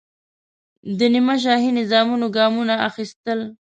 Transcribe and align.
د 0.97 0.99
نیمه 1.13 1.35
شاهي 1.43 1.71
نظامونو 1.79 2.25
ګامونه 2.37 2.73
اخیستل. 2.89 3.39